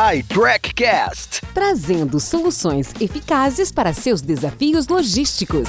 iTrackCast 0.00 1.42
trazendo 1.52 2.18
soluções 2.18 2.94
eficazes 2.98 3.70
para 3.70 3.92
seus 3.92 4.22
desafios 4.22 4.88
logísticos. 4.88 5.68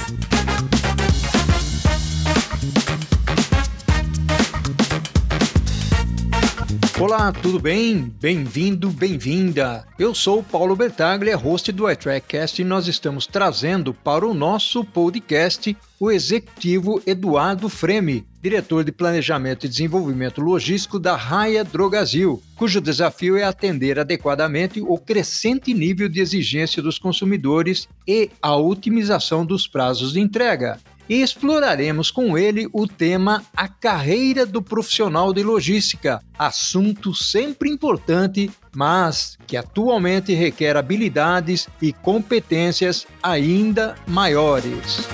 Olá, 7.02 7.32
tudo 7.32 7.58
bem? 7.58 8.14
Bem-vindo, 8.20 8.88
bem-vinda. 8.88 9.84
Eu 9.98 10.14
sou 10.14 10.40
Paulo 10.40 10.76
Bertaglia, 10.76 11.36
host 11.36 11.72
do 11.72 11.90
iTrackcast 11.90 12.62
e 12.62 12.64
nós 12.64 12.86
estamos 12.86 13.26
trazendo 13.26 13.92
para 13.92 14.24
o 14.24 14.32
nosso 14.32 14.84
podcast 14.84 15.76
o 15.98 16.12
executivo 16.12 17.02
Eduardo 17.04 17.68
Freme, 17.68 18.24
diretor 18.40 18.84
de 18.84 18.92
Planejamento 18.92 19.66
e 19.66 19.68
Desenvolvimento 19.68 20.40
Logístico 20.40 21.00
da 21.00 21.16
Raia 21.16 21.64
Drogazil, 21.64 22.40
cujo 22.54 22.80
desafio 22.80 23.36
é 23.36 23.42
atender 23.42 23.98
adequadamente 23.98 24.80
o 24.80 24.96
crescente 24.96 25.74
nível 25.74 26.08
de 26.08 26.20
exigência 26.20 26.80
dos 26.80 27.00
consumidores 27.00 27.88
e 28.06 28.30
a 28.40 28.56
otimização 28.56 29.44
dos 29.44 29.66
prazos 29.66 30.12
de 30.12 30.20
entrega 30.20 30.78
e 31.12 31.20
exploraremos 31.20 32.10
com 32.10 32.38
ele 32.38 32.66
o 32.72 32.88
tema 32.88 33.44
A 33.54 33.68
Carreira 33.68 34.46
do 34.46 34.62
Profissional 34.62 35.30
de 35.34 35.42
Logística, 35.42 36.22
assunto 36.38 37.14
sempre 37.14 37.68
importante, 37.68 38.50
mas 38.74 39.36
que 39.46 39.54
atualmente 39.54 40.32
requer 40.32 40.74
habilidades 40.74 41.68
e 41.82 41.92
competências 41.92 43.06
ainda 43.22 43.94
maiores. 44.06 45.06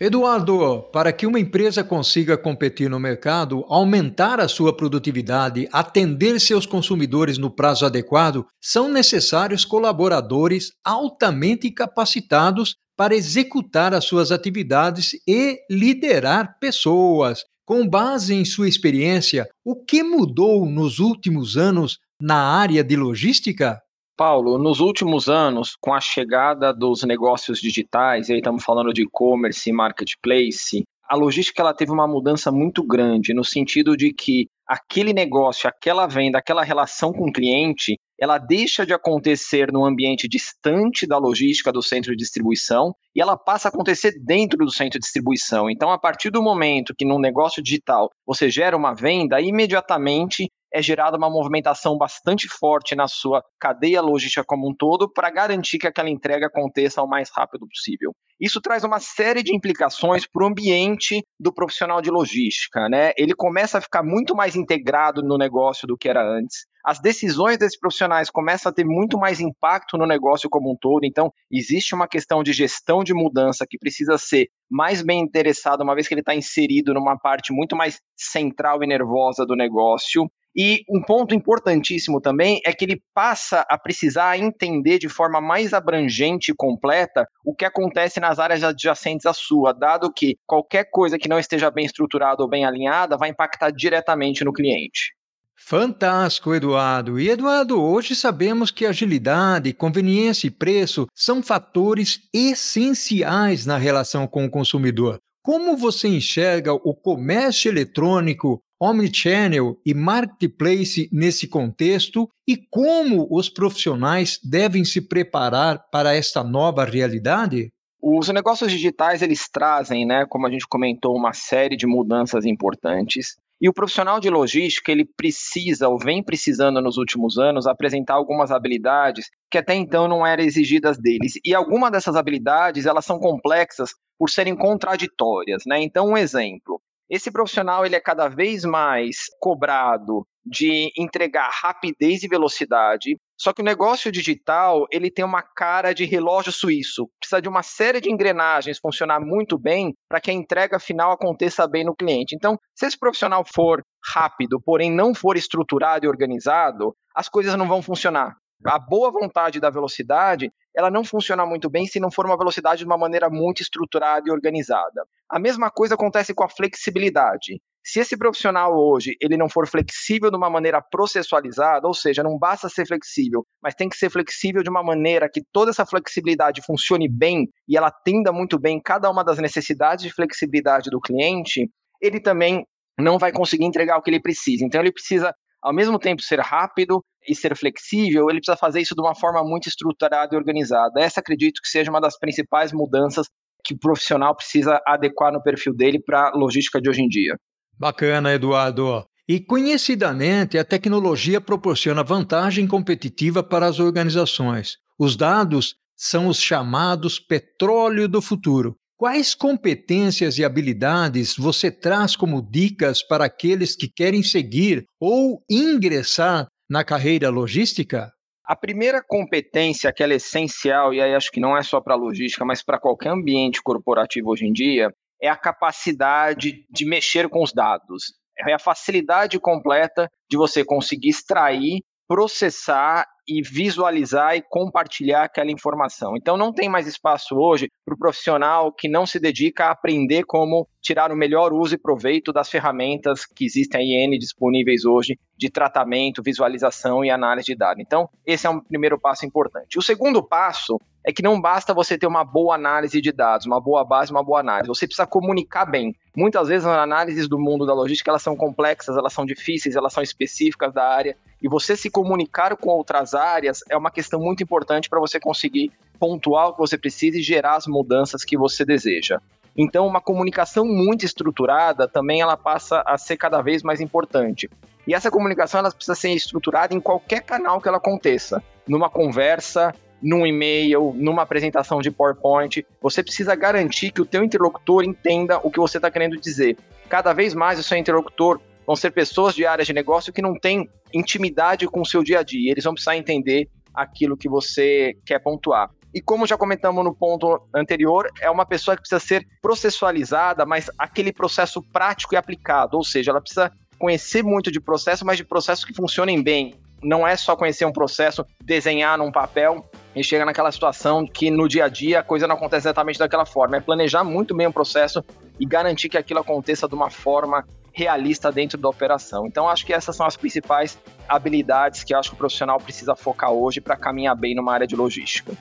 Eduardo, 0.00 0.82
para 0.92 1.12
que 1.12 1.26
uma 1.26 1.40
empresa 1.40 1.82
consiga 1.82 2.38
competir 2.38 2.88
no 2.88 3.00
mercado, 3.00 3.64
aumentar 3.68 4.38
a 4.38 4.46
sua 4.46 4.72
produtividade, 4.76 5.68
atender 5.72 6.38
seus 6.38 6.64
consumidores 6.64 7.36
no 7.36 7.50
prazo 7.50 7.84
adequado, 7.84 8.46
são 8.62 8.88
necessários 8.88 9.64
colaboradores 9.64 10.70
altamente 10.84 11.68
capacitados 11.72 12.76
para 12.96 13.16
executar 13.16 13.92
as 13.92 14.04
suas 14.04 14.30
atividades 14.30 15.10
e 15.26 15.58
liderar 15.68 16.58
pessoas. 16.60 17.42
Com 17.66 17.84
base 17.86 18.34
em 18.34 18.44
sua 18.44 18.68
experiência, 18.68 19.48
o 19.64 19.84
que 19.84 20.04
mudou 20.04 20.64
nos 20.64 21.00
últimos 21.00 21.56
anos 21.56 21.98
na 22.22 22.36
área 22.36 22.84
de 22.84 22.94
logística? 22.94 23.80
Paulo, 24.18 24.58
nos 24.58 24.80
últimos 24.80 25.28
anos, 25.28 25.76
com 25.80 25.94
a 25.94 26.00
chegada 26.00 26.74
dos 26.74 27.04
negócios 27.04 27.60
digitais, 27.60 28.28
aí 28.28 28.38
estamos 28.38 28.64
falando 28.64 28.92
de 28.92 29.02
e-commerce, 29.02 29.70
marketplace, 29.70 30.82
a 31.08 31.14
logística 31.14 31.62
ela 31.62 31.72
teve 31.72 31.92
uma 31.92 32.08
mudança 32.08 32.50
muito 32.50 32.82
grande 32.82 33.32
no 33.32 33.44
sentido 33.44 33.96
de 33.96 34.12
que 34.12 34.48
aquele 34.66 35.12
negócio, 35.12 35.68
aquela 35.68 36.08
venda, 36.08 36.36
aquela 36.36 36.64
relação 36.64 37.12
com 37.12 37.28
o 37.28 37.32
cliente, 37.32 37.96
ela 38.20 38.38
deixa 38.38 38.84
de 38.84 38.92
acontecer 38.92 39.70
no 39.72 39.84
ambiente 39.84 40.26
distante 40.26 41.06
da 41.06 41.16
logística 41.16 41.72
do 41.72 41.80
centro 41.80 42.10
de 42.10 42.16
distribuição 42.16 42.92
e 43.14 43.22
ela 43.22 43.38
passa 43.38 43.68
a 43.68 43.70
acontecer 43.70 44.12
dentro 44.20 44.58
do 44.58 44.72
centro 44.72 44.98
de 44.98 45.04
distribuição. 45.04 45.70
Então, 45.70 45.92
a 45.92 45.98
partir 45.98 46.30
do 46.30 46.42
momento 46.42 46.92
que 46.92 47.06
num 47.06 47.20
negócio 47.20 47.62
digital 47.62 48.10
você 48.26 48.50
gera 48.50 48.76
uma 48.76 48.92
venda, 48.94 49.40
imediatamente 49.40 50.50
é 50.72 50.82
gerada 50.82 51.16
uma 51.16 51.30
movimentação 51.30 51.96
bastante 51.96 52.48
forte 52.48 52.94
na 52.94 53.08
sua 53.08 53.42
cadeia 53.58 54.00
logística 54.00 54.44
como 54.46 54.68
um 54.68 54.74
todo 54.74 55.10
para 55.10 55.30
garantir 55.30 55.78
que 55.78 55.86
aquela 55.86 56.10
entrega 56.10 56.46
aconteça 56.46 57.02
o 57.02 57.08
mais 57.08 57.30
rápido 57.34 57.66
possível. 57.68 58.12
Isso 58.40 58.60
traz 58.60 58.84
uma 58.84 59.00
série 59.00 59.42
de 59.42 59.54
implicações 59.54 60.24
para 60.26 60.44
o 60.44 60.46
ambiente 60.46 61.24
do 61.40 61.52
profissional 61.52 62.00
de 62.00 62.10
logística, 62.10 62.88
né? 62.88 63.12
Ele 63.16 63.34
começa 63.34 63.78
a 63.78 63.80
ficar 63.80 64.02
muito 64.04 64.34
mais 64.34 64.54
integrado 64.54 65.22
no 65.22 65.36
negócio 65.36 65.88
do 65.88 65.96
que 65.96 66.08
era 66.08 66.22
antes. 66.22 66.66
As 66.84 67.00
decisões 67.00 67.58
desses 67.58 67.78
profissionais 67.78 68.30
começam 68.30 68.70
a 68.70 68.74
ter 68.74 68.84
muito 68.84 69.18
mais 69.18 69.40
impacto 69.40 69.98
no 69.98 70.06
negócio 70.06 70.48
como 70.48 70.72
um 70.72 70.76
todo. 70.80 71.04
Então, 71.04 71.30
existe 71.50 71.94
uma 71.94 72.06
questão 72.06 72.42
de 72.42 72.52
gestão 72.52 73.02
de 73.02 73.12
mudança 73.12 73.66
que 73.68 73.76
precisa 73.76 74.16
ser 74.16 74.48
mais 74.70 75.02
bem 75.02 75.20
interessada, 75.20 75.82
uma 75.82 75.94
vez 75.94 76.06
que 76.06 76.14
ele 76.14 76.20
está 76.20 76.34
inserido 76.34 76.94
numa 76.94 77.18
parte 77.18 77.52
muito 77.52 77.76
mais 77.76 77.98
central 78.16 78.82
e 78.82 78.86
nervosa 78.86 79.44
do 79.44 79.56
negócio. 79.56 80.30
E 80.60 80.82
um 80.90 81.00
ponto 81.00 81.36
importantíssimo 81.36 82.20
também 82.20 82.60
é 82.66 82.72
que 82.72 82.84
ele 82.84 83.00
passa 83.14 83.64
a 83.70 83.78
precisar 83.78 84.36
entender 84.36 84.98
de 84.98 85.08
forma 85.08 85.40
mais 85.40 85.72
abrangente 85.72 86.50
e 86.50 86.54
completa 86.54 87.28
o 87.44 87.54
que 87.54 87.64
acontece 87.64 88.18
nas 88.18 88.40
áreas 88.40 88.64
adjacentes 88.64 89.24
à 89.24 89.32
sua, 89.32 89.72
dado 89.72 90.12
que 90.12 90.36
qualquer 90.44 90.90
coisa 90.90 91.16
que 91.16 91.28
não 91.28 91.38
esteja 91.38 91.70
bem 91.70 91.84
estruturada 91.84 92.42
ou 92.42 92.48
bem 92.48 92.64
alinhada 92.64 93.16
vai 93.16 93.30
impactar 93.30 93.70
diretamente 93.70 94.44
no 94.44 94.52
cliente. 94.52 95.14
Fantástico, 95.56 96.52
Eduardo. 96.52 97.20
E 97.20 97.30
Eduardo, 97.30 97.80
hoje 97.80 98.16
sabemos 98.16 98.72
que 98.72 98.84
agilidade, 98.84 99.72
conveniência 99.72 100.48
e 100.48 100.50
preço 100.50 101.06
são 101.14 101.40
fatores 101.40 102.20
essenciais 102.34 103.64
na 103.64 103.76
relação 103.76 104.26
com 104.26 104.44
o 104.44 104.50
consumidor. 104.50 105.18
Como 105.40 105.76
você 105.76 106.08
enxerga 106.08 106.72
o 106.72 106.92
comércio 106.94 107.70
eletrônico 107.70 108.60
omnichannel 108.80 109.76
e 109.84 109.92
marketplace 109.92 111.08
nesse 111.12 111.48
contexto 111.48 112.28
e 112.46 112.56
como 112.56 113.26
os 113.30 113.48
profissionais 113.48 114.38
devem 114.42 114.84
se 114.84 115.00
preparar 115.00 115.84
para 115.90 116.14
esta 116.14 116.44
nova 116.44 116.84
realidade? 116.84 117.72
Os 118.00 118.28
negócios 118.28 118.70
digitais 118.70 119.22
eles 119.22 119.48
trazem, 119.48 120.06
né, 120.06 120.24
como 120.28 120.46
a 120.46 120.50
gente 120.50 120.66
comentou, 120.68 121.16
uma 121.16 121.32
série 121.32 121.76
de 121.76 121.86
mudanças 121.86 122.46
importantes. 122.46 123.36
E 123.60 123.68
o 123.68 123.72
profissional 123.72 124.20
de 124.20 124.30
logística, 124.30 124.92
ele 124.92 125.04
precisa, 125.04 125.88
ou 125.88 125.98
vem 125.98 126.22
precisando 126.22 126.80
nos 126.80 126.96
últimos 126.96 127.38
anos, 127.38 127.66
apresentar 127.66 128.14
algumas 128.14 128.52
habilidades 128.52 129.26
que 129.50 129.58
até 129.58 129.74
então 129.74 130.06
não 130.06 130.24
eram 130.24 130.44
exigidas 130.44 130.96
deles. 130.96 131.32
E 131.44 131.52
algumas 131.52 131.90
dessas 131.90 132.14
habilidades, 132.14 132.86
elas 132.86 133.04
são 133.04 133.18
complexas 133.18 133.90
por 134.16 134.30
serem 134.30 134.56
contraditórias, 134.56 135.64
né? 135.66 135.82
Então, 135.82 136.06
um 136.10 136.16
exemplo. 136.16 136.77
Esse 137.10 137.30
profissional 137.30 137.86
ele 137.86 137.96
é 137.96 138.00
cada 138.00 138.28
vez 138.28 138.64
mais 138.64 139.16
cobrado 139.40 140.26
de 140.44 140.90
entregar 140.96 141.50
rapidez 141.50 142.22
e 142.22 142.28
velocidade. 142.28 143.16
Só 143.40 143.52
que 143.52 143.62
o 143.62 143.64
negócio 143.64 144.10
digital 144.10 144.86
ele 144.90 145.10
tem 145.10 145.24
uma 145.24 145.42
cara 145.42 145.92
de 145.92 146.04
relógio 146.04 146.52
suíço. 146.52 147.08
Precisa 147.20 147.40
de 147.40 147.48
uma 147.48 147.62
série 147.62 148.00
de 148.00 148.10
engrenagens 148.10 148.78
funcionar 148.78 149.20
muito 149.20 149.58
bem 149.58 149.94
para 150.08 150.20
que 150.20 150.30
a 150.30 150.34
entrega 150.34 150.78
final 150.78 151.12
aconteça 151.12 151.66
bem 151.66 151.84
no 151.84 151.94
cliente. 151.94 152.34
Então, 152.34 152.58
se 152.74 152.86
esse 152.86 152.98
profissional 152.98 153.44
for 153.44 153.82
rápido, 154.12 154.60
porém 154.64 154.90
não 154.90 155.14
for 155.14 155.36
estruturado 155.36 156.04
e 156.04 156.08
organizado, 156.08 156.94
as 157.14 157.28
coisas 157.28 157.54
não 157.54 157.68
vão 157.68 157.82
funcionar. 157.82 158.36
A 158.64 158.78
boa 158.78 159.10
vontade 159.10 159.60
da 159.60 159.70
velocidade, 159.70 160.52
ela 160.74 160.90
não 160.90 161.04
funciona 161.04 161.46
muito 161.46 161.70
bem 161.70 161.86
se 161.86 162.00
não 162.00 162.10
for 162.10 162.26
uma 162.26 162.36
velocidade 162.36 162.80
de 162.80 162.84
uma 162.84 162.98
maneira 162.98 163.30
muito 163.30 163.62
estruturada 163.62 164.28
e 164.28 164.32
organizada. 164.32 165.04
A 165.28 165.38
mesma 165.38 165.70
coisa 165.70 165.94
acontece 165.94 166.34
com 166.34 166.42
a 166.42 166.48
flexibilidade. 166.48 167.60
Se 167.84 168.00
esse 168.00 168.18
profissional 168.18 168.76
hoje 168.76 169.16
ele 169.20 169.36
não 169.36 169.48
for 169.48 169.66
flexível 169.66 170.30
de 170.30 170.36
uma 170.36 170.50
maneira 170.50 170.82
processualizada, 170.82 171.86
ou 171.86 171.94
seja, 171.94 172.22
não 172.22 172.36
basta 172.36 172.68
ser 172.68 172.86
flexível, 172.86 173.46
mas 173.62 173.74
tem 173.74 173.88
que 173.88 173.96
ser 173.96 174.10
flexível 174.10 174.62
de 174.62 174.68
uma 174.68 174.82
maneira 174.82 175.28
que 175.32 175.42
toda 175.52 175.70
essa 175.70 175.86
flexibilidade 175.86 176.60
funcione 176.66 177.08
bem 177.08 177.48
e 177.66 177.76
ela 177.76 177.88
atenda 177.88 178.32
muito 178.32 178.58
bem 178.58 178.80
cada 178.82 179.08
uma 179.10 179.24
das 179.24 179.38
necessidades 179.38 180.04
de 180.04 180.12
flexibilidade 180.12 180.90
do 180.90 181.00
cliente, 181.00 181.70
ele 182.02 182.20
também 182.20 182.66
não 182.98 183.18
vai 183.18 183.32
conseguir 183.32 183.64
entregar 183.64 183.96
o 183.96 184.02
que 184.02 184.10
ele 184.10 184.20
precisa. 184.20 184.64
Então 184.64 184.80
ele 184.80 184.92
precisa 184.92 185.32
ao 185.62 185.72
mesmo 185.72 185.98
tempo 185.98 186.22
ser 186.22 186.40
rápido 186.40 187.04
e 187.26 187.34
ser 187.34 187.56
flexível, 187.56 188.30
ele 188.30 188.38
precisa 188.38 188.56
fazer 188.56 188.80
isso 188.80 188.94
de 188.94 189.00
uma 189.00 189.14
forma 189.14 189.42
muito 189.44 189.68
estruturada 189.68 190.34
e 190.34 190.38
organizada. 190.38 191.00
Essa 191.00 191.20
acredito 191.20 191.60
que 191.60 191.68
seja 191.68 191.90
uma 191.90 192.00
das 192.00 192.18
principais 192.18 192.72
mudanças 192.72 193.26
que 193.64 193.74
o 193.74 193.78
profissional 193.78 194.34
precisa 194.34 194.80
adequar 194.86 195.32
no 195.32 195.42
perfil 195.42 195.74
dele 195.74 196.00
para 196.00 196.28
a 196.28 196.36
logística 196.36 196.80
de 196.80 196.88
hoje 196.88 197.02
em 197.02 197.08
dia. 197.08 197.36
Bacana, 197.78 198.32
Eduardo. 198.32 199.04
E 199.28 199.38
conhecidamente, 199.38 200.56
a 200.56 200.64
tecnologia 200.64 201.40
proporciona 201.40 202.02
vantagem 202.02 202.66
competitiva 202.66 203.42
para 203.42 203.66
as 203.66 203.78
organizações. 203.78 204.78
Os 204.98 205.16
dados 205.16 205.76
são 205.94 206.28
os 206.28 206.40
chamados 206.40 207.20
petróleo 207.20 208.08
do 208.08 208.22
futuro. 208.22 208.74
Quais 208.98 209.32
competências 209.32 210.38
e 210.38 210.44
habilidades 210.44 211.36
você 211.36 211.70
traz 211.70 212.16
como 212.16 212.42
dicas 212.42 213.00
para 213.00 213.26
aqueles 213.26 213.76
que 213.76 213.88
querem 213.88 214.24
seguir 214.24 214.86
ou 214.98 215.40
ingressar 215.48 216.48
na 216.68 216.82
carreira 216.82 217.30
logística? 217.30 218.12
A 218.44 218.56
primeira 218.56 219.00
competência 219.00 219.92
que 219.92 220.02
é 220.02 220.08
essencial, 220.08 220.92
e 220.92 221.00
aí 221.00 221.14
acho 221.14 221.30
que 221.30 221.38
não 221.38 221.56
é 221.56 221.62
só 221.62 221.80
para 221.80 221.94
a 221.94 221.96
logística, 221.96 222.44
mas 222.44 222.60
para 222.60 222.80
qualquer 222.80 223.10
ambiente 223.10 223.62
corporativo 223.62 224.30
hoje 224.30 224.46
em 224.46 224.52
dia, 224.52 224.92
é 225.22 225.28
a 225.28 225.36
capacidade 225.36 226.66
de 226.68 226.84
mexer 226.84 227.28
com 227.28 227.40
os 227.40 227.52
dados. 227.52 228.14
É 228.36 228.52
a 228.52 228.58
facilidade 228.58 229.38
completa 229.38 230.10
de 230.28 230.36
você 230.36 230.64
conseguir 230.64 231.10
extrair, 231.10 231.82
processar 232.08 233.06
e 233.28 233.42
visualizar 233.42 234.36
e 234.36 234.42
compartilhar 234.42 235.24
aquela 235.24 235.50
informação. 235.50 236.14
Então 236.16 236.36
não 236.36 236.52
tem 236.52 236.68
mais 236.68 236.86
espaço 236.86 237.36
hoje 237.36 237.68
para 237.84 237.94
o 237.94 237.98
profissional 237.98 238.72
que 238.72 238.88
não 238.88 239.04
se 239.04 239.20
dedica 239.20 239.66
a 239.66 239.72
aprender 239.72 240.24
como 240.24 240.66
tirar 240.80 241.10
o 241.10 241.16
melhor 241.16 241.52
uso 241.52 241.74
e 241.74 241.78
proveito 241.78 242.32
das 242.32 242.48
ferramentas 242.48 243.26
que 243.26 243.44
existem 243.44 243.80
aí 243.80 244.04
N 244.04 244.18
disponíveis 244.18 244.84
hoje 244.84 245.18
de 245.36 245.50
tratamento, 245.50 246.22
visualização 246.22 247.04
e 247.04 247.10
análise 247.10 247.46
de 247.46 247.56
dados. 247.56 247.82
Então, 247.84 248.08
esse 248.26 248.46
é 248.46 248.50
um 248.50 248.60
primeiro 248.60 248.98
passo 248.98 249.26
importante. 249.26 249.78
O 249.78 249.82
segundo 249.82 250.22
passo 250.22 250.80
é 251.04 251.12
que 251.12 251.22
não 251.22 251.40
basta 251.40 251.72
você 251.72 251.96
ter 251.96 252.06
uma 252.06 252.24
boa 252.24 252.54
análise 252.54 253.00
de 253.00 253.12
dados, 253.12 253.46
uma 253.46 253.60
boa 253.60 253.84
base, 253.84 254.10
uma 254.10 254.22
boa 254.22 254.40
análise. 254.40 254.68
Você 254.68 254.86
precisa 254.86 255.06
comunicar 255.06 255.64
bem. 255.64 255.94
Muitas 256.14 256.48
vezes 256.48 256.66
as 256.66 256.76
análises 256.76 257.28
do 257.28 257.38
mundo 257.38 257.64
da 257.64 257.72
logística 257.72 258.10
elas 258.10 258.22
são 258.22 258.36
complexas, 258.36 258.96
elas 258.96 259.12
são 259.12 259.24
difíceis, 259.24 259.74
elas 259.74 259.92
são 259.92 260.02
específicas 260.02 260.72
da 260.72 260.86
área. 260.86 261.16
E 261.40 261.48
você 261.48 261.76
se 261.76 261.88
comunicar 261.88 262.54
com 262.56 262.68
outras 262.70 263.14
áreas 263.14 263.60
é 263.70 263.76
uma 263.76 263.90
questão 263.90 264.20
muito 264.20 264.42
importante 264.42 264.90
para 264.90 265.00
você 265.00 265.18
conseguir 265.18 265.72
pontuar 265.98 266.48
o 266.48 266.52
que 266.52 266.58
você 266.58 266.76
precisa 266.76 267.18
e 267.18 267.22
gerar 267.22 267.56
as 267.56 267.66
mudanças 267.66 268.24
que 268.24 268.36
você 268.36 268.64
deseja. 268.64 269.18
Então, 269.60 269.84
uma 269.88 270.00
comunicação 270.00 270.64
muito 270.64 271.04
estruturada 271.04 271.88
também 271.88 272.20
ela 272.20 272.36
passa 272.36 272.80
a 272.86 272.96
ser 272.96 273.16
cada 273.16 273.42
vez 273.42 273.60
mais 273.64 273.80
importante. 273.80 274.48
E 274.86 274.94
essa 274.94 275.10
comunicação 275.10 275.58
ela 275.58 275.72
precisa 275.72 275.96
ser 275.96 276.10
estruturada 276.12 276.72
em 276.74 276.80
qualquer 276.80 277.22
canal 277.22 277.60
que 277.60 277.66
ela 277.66 277.78
aconteça, 277.78 278.40
numa 278.68 278.88
conversa, 278.88 279.74
num 280.00 280.24
e-mail, 280.24 280.94
numa 280.96 281.22
apresentação 281.22 281.80
de 281.80 281.90
PowerPoint. 281.90 282.64
Você 282.80 283.02
precisa 283.02 283.34
garantir 283.34 283.90
que 283.90 284.00
o 284.00 284.06
teu 284.06 284.22
interlocutor 284.22 284.84
entenda 284.84 285.40
o 285.42 285.50
que 285.50 285.58
você 285.58 285.78
está 285.78 285.90
querendo 285.90 286.16
dizer. 286.16 286.56
Cada 286.88 287.12
vez 287.12 287.34
mais 287.34 287.58
o 287.58 287.62
seu 287.64 287.76
interlocutor 287.76 288.40
vão 288.64 288.76
ser 288.76 288.92
pessoas 288.92 289.34
de 289.34 289.44
áreas 289.44 289.66
de 289.66 289.72
negócio 289.72 290.12
que 290.12 290.22
não 290.22 290.38
têm 290.38 290.70
intimidade 290.94 291.66
com 291.66 291.80
o 291.80 291.86
seu 291.86 292.04
dia 292.04 292.20
a 292.20 292.22
dia. 292.22 292.52
Eles 292.52 292.62
vão 292.62 292.74
precisar 292.74 292.96
entender 292.96 293.48
aquilo 293.74 294.16
que 294.16 294.28
você 294.28 294.96
quer 295.04 295.18
pontuar. 295.18 295.68
E 295.94 296.00
como 296.00 296.26
já 296.26 296.36
comentamos 296.36 296.84
no 296.84 296.94
ponto 296.94 297.40
anterior, 297.54 298.10
é 298.20 298.30
uma 298.30 298.44
pessoa 298.44 298.76
que 298.76 298.82
precisa 298.82 299.00
ser 299.00 299.26
processualizada, 299.40 300.44
mas 300.44 300.70
aquele 300.78 301.12
processo 301.12 301.62
prático 301.72 302.14
e 302.14 302.16
aplicado, 302.16 302.76
ou 302.76 302.84
seja, 302.84 303.10
ela 303.10 303.20
precisa 303.20 303.50
conhecer 303.78 304.22
muito 304.22 304.50
de 304.50 304.60
processo, 304.60 305.06
mas 305.06 305.16
de 305.16 305.24
processos 305.24 305.64
que 305.64 305.72
funcionem 305.72 306.22
bem. 306.22 306.54
Não 306.82 307.06
é 307.06 307.16
só 307.16 307.34
conhecer 307.34 307.64
um 307.64 307.72
processo, 307.72 308.24
desenhar 308.44 308.98
num 308.98 309.10
papel 309.10 309.68
e 309.96 310.04
chegar 310.04 310.24
naquela 310.24 310.52
situação 310.52 311.06
que 311.06 311.30
no 311.30 311.48
dia 311.48 311.64
a 311.64 311.68
dia 311.68 312.00
a 312.00 312.02
coisa 312.02 312.26
não 312.26 312.36
acontece 312.36 312.66
exatamente 312.66 312.98
daquela 312.98 313.24
forma. 313.24 313.56
É 313.56 313.60
planejar 313.60 314.04
muito 314.04 314.36
bem 314.36 314.46
o 314.46 314.52
processo 314.52 315.02
e 315.40 315.46
garantir 315.46 315.88
que 315.88 315.98
aquilo 315.98 316.20
aconteça 316.20 316.68
de 316.68 316.74
uma 316.74 316.90
forma 316.90 317.44
realista 317.72 318.30
dentro 318.30 318.58
da 318.58 318.68
operação. 318.68 319.26
Então, 319.26 319.48
acho 319.48 319.64
que 319.64 319.72
essas 319.72 319.94
são 319.94 320.06
as 320.06 320.16
principais 320.16 320.78
habilidades 321.08 321.84
que 321.84 321.94
acho 321.94 322.10
que 322.10 322.14
o 322.14 322.18
profissional 322.18 322.58
precisa 322.58 322.94
focar 322.94 323.30
hoje 323.30 323.60
para 323.60 323.76
caminhar 323.76 324.16
bem 324.16 324.34
numa 324.34 324.52
área 324.52 324.66
de 324.66 324.76
logística. 324.76 325.32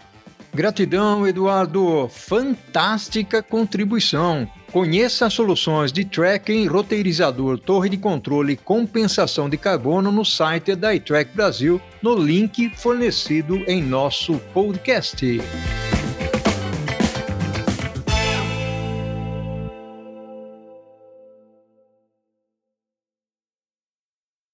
Gratidão, 0.54 1.28
Eduardo. 1.28 2.08
Fantástica 2.10 3.44
contribuição. 3.44 4.48
Conheça 4.72 5.26
as 5.26 5.34
soluções 5.34 5.92
de 5.92 6.04
tracking, 6.04 6.68
roteirizador, 6.68 7.58
torre 7.58 7.90
de 7.90 7.98
controle 7.98 8.54
e 8.54 8.58
compensação 8.58 9.50
de 9.50 9.58
carbono 9.58 10.12
no 10.12 10.26
site 10.26 10.76
da 10.76 10.94
iTrack 10.94 11.34
Brasil, 11.34 11.82
no 12.02 12.16
link 12.16 12.70
fornecido 12.76 13.64
em 13.68 13.82
nosso 13.82 14.38
podcast. 14.54 15.40